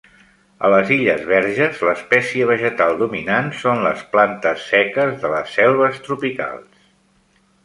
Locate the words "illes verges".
0.93-1.83